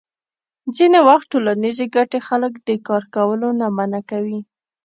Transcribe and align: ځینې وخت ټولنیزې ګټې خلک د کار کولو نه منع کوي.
ځینې 0.75 0.99
وخت 1.07 1.25
ټولنیزې 1.33 1.85
ګټې 1.95 2.19
خلک 2.27 2.53
د 2.67 2.69
کار 2.87 3.03
کولو 3.15 3.49
نه 3.59 3.67
منع 3.77 4.01
کوي. 4.11 4.39